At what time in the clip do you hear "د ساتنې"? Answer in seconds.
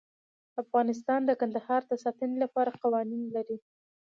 1.87-2.37